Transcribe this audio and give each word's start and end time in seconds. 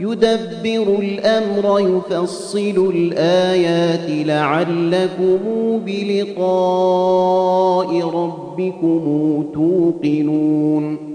يدبر 0.00 0.98
الأمر 0.98 1.80
يفصل 1.80 2.92
الآيات 2.94 4.26
لعلكم 4.26 5.38
بلقاء 5.86 7.90
ربكم 8.14 9.02
توقنون. 9.54 11.10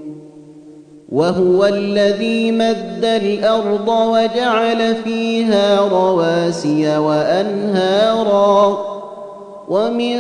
وهو 1.10 1.66
الذي 1.66 2.52
مد 2.52 3.06
الأرض 3.06 3.88
وجعل 3.88 4.96
فيها 4.96 5.80
رواسي 5.80 6.98
وأنهارا. 6.98 8.95
ومن 9.70 10.16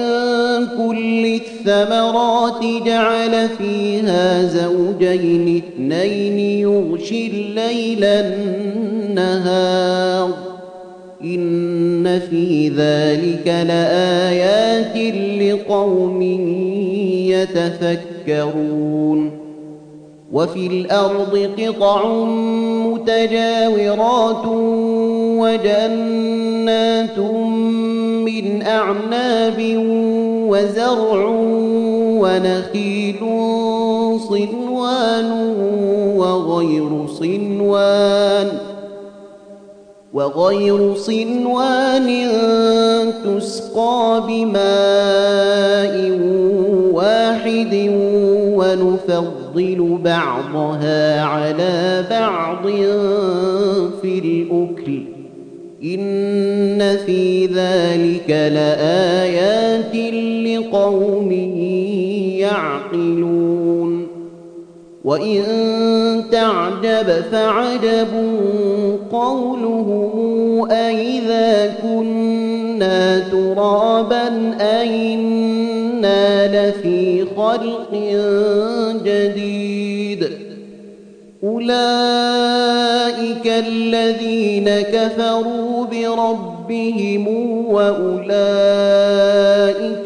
كل 0.77 1.25
الثمرات 1.25 2.63
جعل 2.85 3.49
فيها 3.49 4.43
زوجين 4.43 5.57
اثنين 5.57 6.39
يغشي 6.39 7.27
الليل 7.27 8.03
النهار 9.15 9.65
إن 11.23 12.19
في 12.19 12.69
ذلك 12.69 13.47
لآيات 13.47 14.97
لقوم 15.41 16.21
يتفكرون 18.25 19.31
وفي 20.31 20.67
الأرض 20.67 21.49
قطع 21.57 22.07
متجاورات 22.85 24.45
وجنات 25.41 27.19
من 28.35 28.61
أعناب 28.61 29.57
وزرع 30.49 31.25
ونخيل 32.21 33.19
صنوان 34.29 35.31
وغير 36.17 37.07
صنوان 37.07 38.47
وغير 40.13 40.95
صنوان 40.95 42.07
تسقى 43.23 44.23
بماء 44.27 45.95
واحد 46.93 47.91
ونفضل 48.57 49.99
بعضها 50.03 51.21
على 51.21 52.05
بعض 52.09 52.67
في 54.01 54.19
الأكل. 54.19 55.14
إن 55.85 56.97
في 57.05 57.45
ذلك 57.45 58.29
لآيات 58.29 59.95
لقوم 60.45 61.31
يعقلون 62.39 64.07
وإن 65.03 65.43
تعجب 66.31 67.23
فعجب 67.31 68.07
قولهم 69.11 70.71
أئذا 70.71 71.73
كنا 71.83 73.19
ترابا 73.19 74.55
أئنا 74.61 76.47
لفي 76.47 77.25
خلق 77.37 77.93
جديد 79.05 80.29
أولئك 83.45 83.65
الذين 83.67 84.69
كفروا 84.81 85.85
بربهم 85.85 87.27
وأولئك 87.67 88.27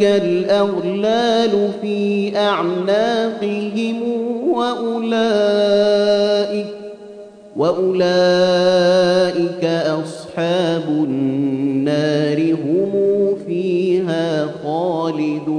الأغلال 0.01 1.69
في 1.81 2.37
أعناقهم 2.37 4.01
وأولئك 4.49 5.85
وأولئك 7.57 8.83
أصحاب 10.03 10.83
النار 10.89 12.53
هم 12.53 12.91
فيها 13.47 14.47
خالدون. 14.63 15.58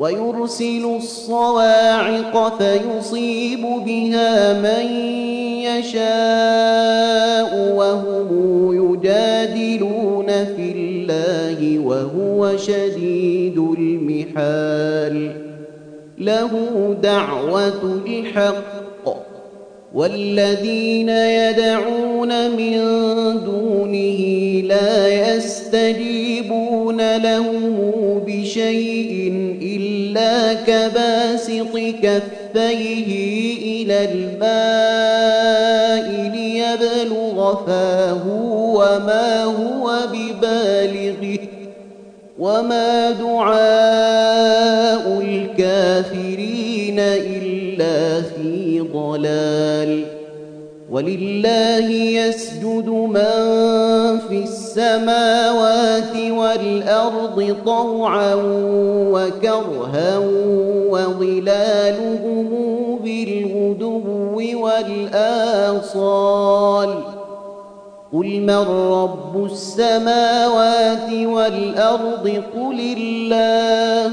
ويرسل 0.00 0.84
الصواعق 0.96 2.58
فيصيب 2.58 3.60
بها 3.60 4.52
من 4.52 4.86
يشاء 5.62 7.52
وهم 7.76 8.28
يجادلون 8.72 10.26
في 10.26 10.72
الله 10.76 11.78
وهو 11.78 12.56
شديد 12.56 13.58
المحال. 13.58 15.36
له 16.18 16.50
دعوة 17.02 18.00
الحق. 18.06 18.74
والذين 19.94 21.08
يدعون 21.08 22.50
من 22.50 22.72
دونه 23.44 24.20
لا 24.68 25.08
يستجيبون 25.34 27.16
لهم 27.16 27.74
بشيء 28.26 29.32
إلا 29.62 29.83
كباسط 30.66 31.74
كفيه 32.02 33.08
إلى 33.82 33.98
الماء 34.12 36.06
ليبلغ 36.34 37.64
فاه 37.66 38.26
وما 38.74 39.44
هو 39.44 39.92
ببالغه 40.12 41.38
وما 42.38 43.10
دعاء 43.10 45.04
الكافرين 45.20 46.98
إلا 47.00 48.22
في 48.22 48.80
ضلال 48.94 50.04
ولله 50.90 51.90
يسجد 51.90 52.88
من 52.88 53.93
السماوات 54.74 56.16
والأرض 56.30 57.56
طوعا 57.66 58.34
وكرها 59.14 60.18
وظلالهم 60.90 62.48
بالغدو 63.04 64.04
والآصال. 64.64 66.04
قل 68.12 68.40
من 68.40 68.64
رب 68.92 69.44
السماوات 69.44 71.12
والأرض؟ 71.12 72.42
قل 72.56 72.80
الله. 72.98 74.10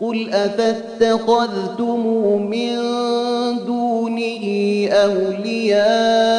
قل 0.00 0.30
أفاتخذتم 0.32 2.06
من 2.42 2.76
دونه 3.66 4.44
أولياء؟ 4.92 6.38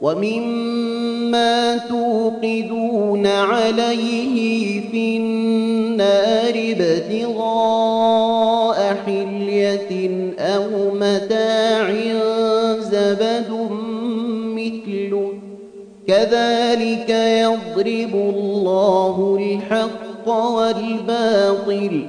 ومما 0.00 1.76
توقدون 1.76 3.26
عليه 3.26 4.80
في 4.90 5.16
النار 5.16 6.54
ابتغاء 6.78 7.76
حلية 9.06 10.10
أو 10.38 10.64
متاع 10.94 11.92
زبد 12.78 13.50
مثله. 14.56 15.32
كذلك 16.08 17.10
يضرب 17.10 18.14
الله 18.14 19.38
الحق 19.40 20.28
والباطل. 20.28 22.06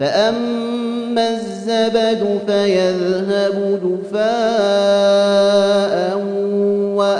فأما 0.00 1.30
الزبد 1.30 2.22
فيذهب 2.46 3.56
دفاء 3.84 5.81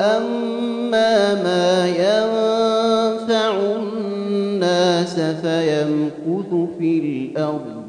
وأما 0.03 1.35
ما 1.35 1.87
ينفع 1.89 3.55
الناس 3.77 5.15
فيمكث 5.15 6.51
في 6.79 6.99
الأرض 6.99 7.83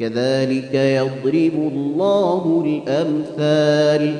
كذلك 0.00 0.74
يضرب 0.74 1.72
الله 1.72 2.64
الأمثال 2.66 4.14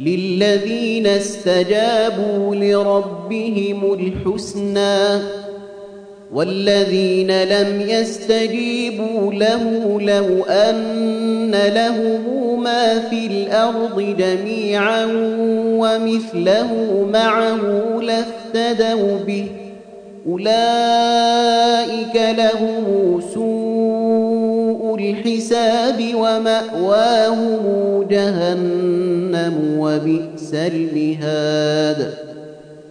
للذين 0.00 1.06
استجابوا 1.06 2.54
لربهم 2.54 3.92
الحسنى 3.94 5.18
والذين 6.32 7.42
لم 7.42 7.80
يستجيبوا 7.88 9.32
له 9.32 10.00
لو 10.00 10.44
أن 10.44 11.50
له 11.50 12.26
ما 12.56 12.98
في 12.98 13.26
الأرض 13.26 14.16
جميعا 14.18 15.06
ومثله 15.64 17.06
معه 17.12 17.60
لافتدوا 18.02 19.18
به 19.26 19.46
أولئك 20.26 22.16
لهم 22.38 23.20
سوء 23.34 24.94
الحساب 24.98 26.02
ومأواهم 26.14 27.62
جهنم 28.10 29.76
وبئس 29.78 30.54
المهاد 30.54 32.29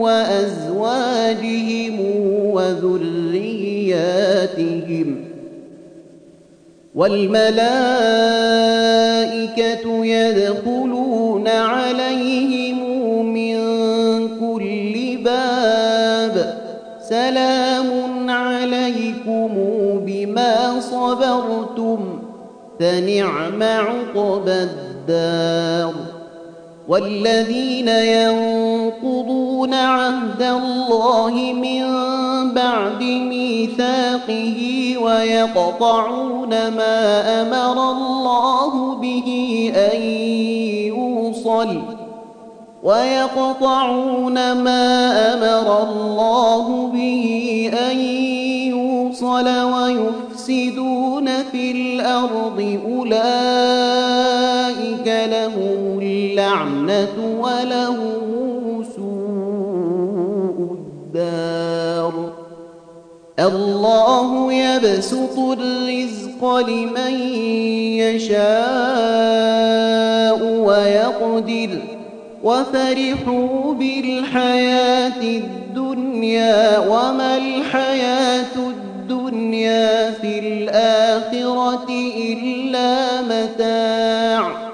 وأزواجهم 0.00 2.00
وذرياتهم 2.54 4.04
والملائكة 6.94 7.44
يدخلون 10.06 11.48
عليهم 11.48 12.78
من 13.26 13.56
كل 14.40 15.18
باب 15.24 16.54
سلام 17.00 18.30
عليكم 18.30 19.48
بما 20.06 20.80
صبرتم 20.80 22.18
فنعم 22.80 23.62
عقبى 23.62 24.52
الدار 24.62 25.94
والذين 26.88 27.88
ينقضون 27.88 29.74
عهد 29.74 30.42
الله 30.42 31.52
من 31.52 31.84
بعد 32.54 33.02
ميثاقه 33.02 34.58
ويقطعون 35.02 36.50
ما 36.50 37.22
أمر 37.42 37.90
الله 37.90 38.94
به 38.94 39.72
أن 39.76 40.02
يوصل 40.92 41.82
ويقطعون 42.82 44.34
ما 44.52 44.84
أمر 45.34 45.82
الله 45.82 46.86
به 46.86 47.26
أن 47.90 47.98
يوصل 48.70 49.48
ويفسدون 49.48 51.26
في 51.52 51.70
الأرض 51.70 52.78
أولئك 52.86 53.93
اللعنه 56.62 57.40
ولهم 57.40 58.84
سوء 58.96 60.76
الدار. 60.78 62.32
الله 63.38 64.52
يبسط 64.52 65.38
الرزق 65.38 66.56
لمن 66.56 67.14
يشاء 67.98 68.44
ويقدر. 70.44 71.78
وفرحوا 72.44 73.74
بالحياة 73.74 75.22
الدنيا 75.22 76.78
وما 76.78 77.36
الحياة 77.36 78.56
الدنيا 78.56 80.10
في 80.10 80.38
الآخرة 80.38 81.88
إلا 82.16 83.22
متاع. 83.22 84.73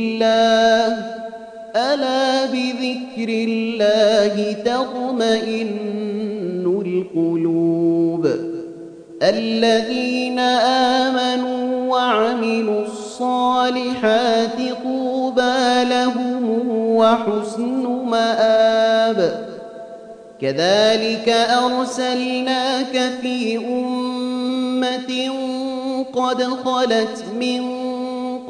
ألا 1.75 2.45
بذكر 2.45 3.29
الله 3.29 4.55
تطمئن 4.65 6.81
القلوب. 6.85 8.27
الذين 9.23 10.39
آمنوا 10.39 11.91
وعملوا 11.91 12.85
الصالحات 12.85 14.57
طوبى 14.83 15.83
لهم 15.83 16.67
وحسن 16.95 17.87
مآب. 17.87 19.47
كذلك 20.41 21.29
أرسلناك 21.29 23.11
في 23.21 23.57
أمة 23.57 25.31
قد 26.13 26.43
خلت 26.43 27.25
من 27.39 27.80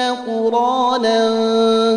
قرانا 0.00 1.20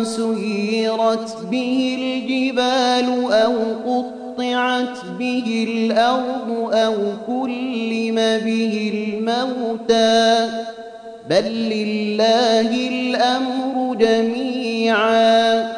سيرت 0.04 1.36
به 1.50 1.98
الجبال 2.00 3.32
أو 3.32 3.52
قطعت 3.86 4.98
به 5.18 5.66
الأرض 5.70 6.70
أو 6.72 6.94
كلم 7.26 8.14
به 8.44 8.92
الموتى. 8.94 10.48
بل 11.30 11.44
لله 11.44 12.88
الأمر 12.88 13.94
جميعا. 13.94 15.72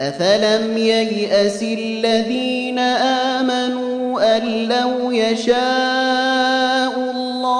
أفلم 0.00 0.78
ييأس 0.78 1.62
الذين 1.62 2.78
آمنوا 2.78 4.36
أن 4.36 4.68
لو 4.68 5.10
يشاء 5.10 7.11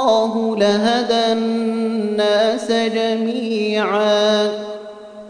الله 0.03 0.57
لهدى 0.57 1.33
الناس 1.33 2.73
جميعا. 2.73 4.51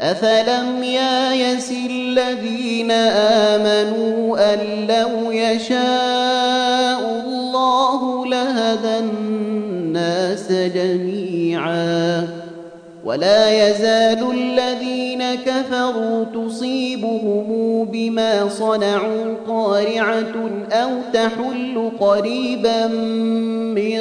أفلم 0.01 0.83
يايس 0.83 1.73
الذين 1.91 2.91
آمنوا 3.51 4.55
أن 4.55 4.61
لو 4.89 5.31
يشاء 5.31 7.01
الله 7.27 8.27
لهدى 8.27 8.99
الناس 8.99 10.53
جميعا. 10.53 12.29
ولا 13.05 13.69
يزال 13.69 14.31
الذين 14.31 15.35
كفروا 15.35 16.25
تصيبهم 16.25 17.62
بما 18.03 18.49
صنعوا 18.49 19.35
قارعة 19.49 20.51
أو 20.73 20.91
تحل 21.13 21.91
قريبا 22.01 22.87
من 22.87 23.99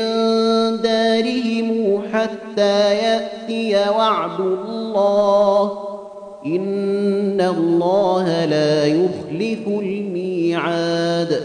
دارهم 0.81 2.01
حتى 2.13 2.95
يأتي 2.95 3.89
وعد 3.89 4.39
الله. 4.39 5.71
إن 6.45 7.41
الله 7.41 8.45
لا 8.45 8.85
يخلف 8.85 9.67
الميعاد. 9.67 11.41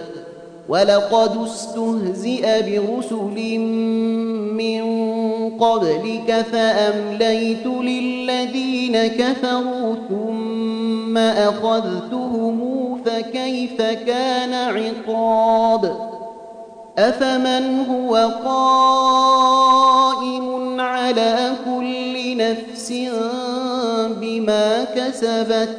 ولقد 0.69 1.43
استهزئ 1.45 2.63
برسل 2.63 3.59
من 4.53 4.85
قبلك 5.51 6.47
فأمليت 6.53 7.67
للذين 7.67 9.07
كفروا 9.07 9.95
ثم 10.09 10.76
أخذتهم 11.17 13.01
فكيف 13.05 13.83
كان 13.83 14.55
عقاب؟ 14.55 16.07
أفمن 16.99 17.87
هو 17.91 18.17
قائم 18.45 19.87
على 20.81 21.53
كل 21.65 22.37
نفس 22.37 22.93
بما 24.21 24.85
كسبت 24.85 25.79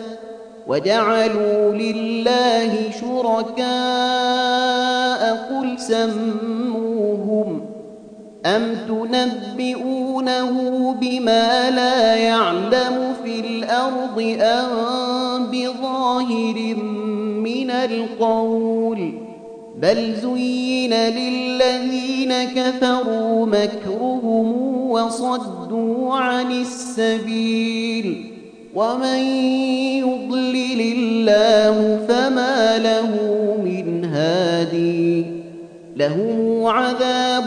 وجعلوا 0.68 1.74
لله 1.74 2.92
شركاء 3.02 3.68
قل 5.50 5.80
سموهم 5.80 7.62
أم 8.46 8.76
تنبئونه 10.18 10.94
بما 11.02 11.70
لا 11.70 12.16
يعلم 12.16 13.14
في 13.24 13.40
الأرض 13.40 14.38
أم 14.42 15.46
بظاهر 15.52 16.76
من 17.44 17.72
القول 17.72 19.14
بل 19.82 20.14
زين 20.14 20.94
للذين 20.94 22.34
كفروا 22.56 23.46
مكرهم 23.46 24.52
وصدوا 24.90 26.16
عن 26.16 26.52
السبيل 26.52 28.34
ومن 28.76 29.20
يضلل 29.98 30.82
الله 30.82 32.00
فما 32.08 32.78
له 32.78 33.10
من 33.64 34.06
هادي 34.06 35.26
له 35.96 36.62
عذاب 36.66 37.46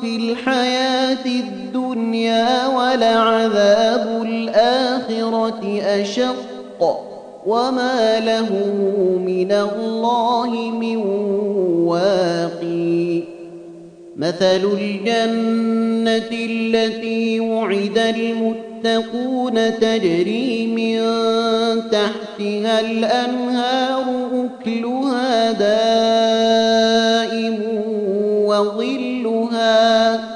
في 0.00 0.16
الحياة 0.16 1.26
الدنيا 1.26 1.55
ولعذاب 2.76 4.22
الآخرة 4.22 5.80
أشق 5.82 6.46
وما 7.46 8.20
له 8.20 8.50
من 9.26 9.52
الله 9.52 10.70
من 10.70 10.96
واقي. 11.86 13.22
مثل 14.16 14.64
الجنة 14.64 16.30
التي 16.32 17.40
وعد 17.40 17.98
المتقين 17.98 18.66
تكون 18.86 19.78
تجري 19.80 20.66
من 20.66 20.96
تحتها 21.90 22.80
الأنهار 22.80 24.04
أكلها 24.32 25.52
دائم 25.52 26.78
وظلها 28.46 30.35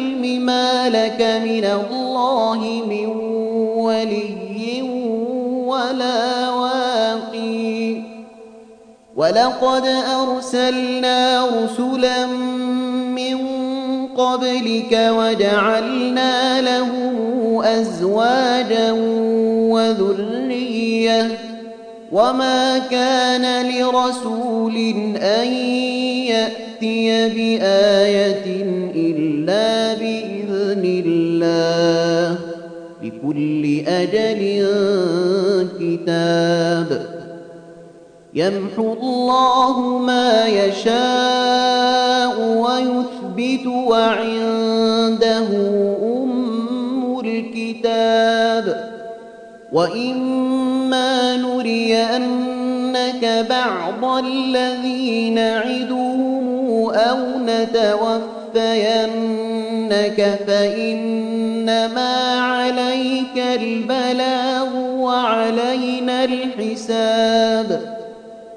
ما 0.45 0.89
لك 0.89 1.21
من 1.43 1.65
الله 1.65 2.83
من 2.89 3.05
ولي 3.77 4.81
ولا 5.67 6.49
واقي. 6.49 8.01
ولقد 9.15 9.85
أرسلنا 10.21 11.47
رسلا 11.47 12.25
قبلك 14.17 15.09
وجعلنا 15.11 16.61
له 16.61 16.91
أزواجا 17.63 18.91
وذرية. 19.71 21.27
وما 22.11 22.77
كان 22.77 23.69
لرسول 23.69 24.75
أن 25.21 25.53
يأتي 26.27 27.29
بآية 27.29 28.63
إلا 28.95 29.30
الله 30.85 32.37
لكل 33.03 33.79
أجل 33.87 34.67
كتاب. 35.79 37.05
يمحو 38.33 38.93
الله 38.93 39.97
ما 39.97 40.47
يشاء 40.47 42.41
ويثبت 42.41 43.67
وعنده 43.67 45.47
أم 46.03 47.19
الكتاب. 47.19 48.91
وإما 49.71 51.37
نرينك 51.37 53.23
بعض 53.49 54.23
الذي 54.25 55.29
نعدهم 55.29 56.89
أو 56.89 57.17
نتوفينك 57.45 58.41
فإنما 60.47 62.39
عليك 62.39 63.37
البلاغ 63.37 64.77
وعلينا 64.77 66.23
الحساب. 66.23 67.97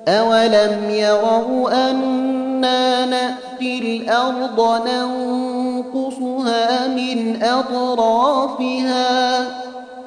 أولم 0.08 0.90
يروا 0.90 1.90
أنا 1.90 3.06
نأتي 3.06 3.78
الأرض 3.78 4.88
ننقصها 4.88 6.88
من 6.88 7.42
أطرافها 7.42 9.46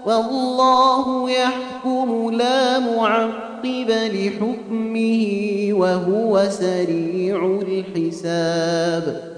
والله 0.06 1.30
يحكم 1.30 2.30
لا 2.32 2.80
معقب 2.80 3.90
لحكمه 3.90 5.28
وهو 5.72 6.50
سريع 6.50 7.60
الحساب. 7.68 9.37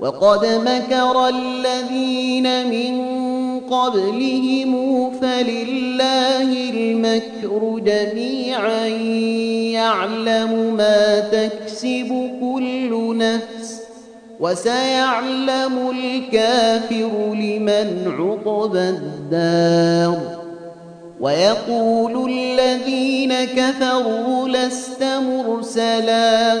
وقد 0.00 0.46
مكر 0.46 1.28
الذين 1.28 2.70
من 2.70 3.18
قبلهم 3.60 5.10
فلله 5.10 6.70
المكر 6.70 7.78
جميعا. 7.78 8.86
يعلم 9.78 10.74
ما 10.76 11.20
تكسب 11.20 12.30
كل 12.40 13.16
نفس 13.16 13.80
وسيعلم 14.40 15.90
الكافر 15.90 17.34
لمن 17.34 17.88
عقبى 18.18 18.78
الدار. 18.78 20.38
ويقول 21.20 22.30
الذين 22.30 23.34
كفروا 23.44 24.48
لست 24.48 25.02
مرسلا 25.02 26.60